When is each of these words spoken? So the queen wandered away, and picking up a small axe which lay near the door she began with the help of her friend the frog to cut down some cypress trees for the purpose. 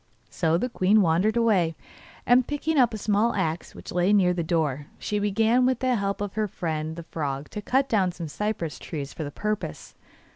So 0.31 0.57
the 0.57 0.67
queen 0.67 1.03
wandered 1.03 1.37
away, 1.37 1.75
and 2.25 2.47
picking 2.47 2.79
up 2.79 2.91
a 2.91 2.97
small 2.97 3.35
axe 3.35 3.75
which 3.75 3.91
lay 3.91 4.13
near 4.13 4.33
the 4.33 4.41
door 4.41 4.87
she 4.97 5.19
began 5.19 5.63
with 5.63 5.77
the 5.77 5.93
help 5.93 6.21
of 6.21 6.33
her 6.33 6.47
friend 6.47 6.95
the 6.95 7.03
frog 7.03 7.51
to 7.51 7.61
cut 7.61 7.87
down 7.87 8.11
some 8.11 8.27
cypress 8.27 8.79
trees 8.79 9.13
for 9.13 9.23
the 9.23 9.29
purpose. 9.29 9.93